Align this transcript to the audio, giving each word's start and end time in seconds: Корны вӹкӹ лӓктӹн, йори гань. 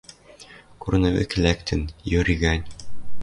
Корны 0.81 1.09
вӹкӹ 1.15 1.37
лӓктӹн, 1.43 1.81
йори 2.11 2.35
гань. 2.43 2.65